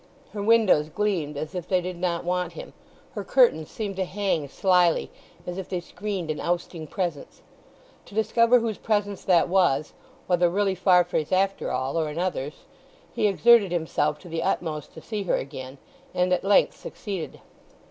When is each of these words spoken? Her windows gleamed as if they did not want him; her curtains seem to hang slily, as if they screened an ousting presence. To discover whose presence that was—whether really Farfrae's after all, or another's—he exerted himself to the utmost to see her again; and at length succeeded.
Her 0.33 0.41
windows 0.41 0.89
gleamed 0.89 1.37
as 1.37 1.53
if 1.53 1.67
they 1.67 1.79
did 1.79 1.95
not 1.99 2.23
want 2.23 2.53
him; 2.53 2.73
her 3.11 3.23
curtains 3.23 3.69
seem 3.69 3.93
to 3.93 4.03
hang 4.03 4.47
slily, 4.47 5.11
as 5.45 5.59
if 5.59 5.69
they 5.69 5.79
screened 5.79 6.31
an 6.31 6.39
ousting 6.39 6.87
presence. 6.87 7.43
To 8.05 8.15
discover 8.15 8.57
whose 8.59 8.79
presence 8.79 9.23
that 9.25 9.47
was—whether 9.47 10.49
really 10.49 10.73
Farfrae's 10.73 11.31
after 11.31 11.69
all, 11.71 11.99
or 11.99 12.09
another's—he 12.09 13.27
exerted 13.27 13.71
himself 13.71 14.17
to 14.21 14.27
the 14.27 14.41
utmost 14.41 14.91
to 14.95 15.01
see 15.03 15.21
her 15.21 15.35
again; 15.35 15.77
and 16.15 16.33
at 16.33 16.43
length 16.43 16.75
succeeded. 16.75 17.39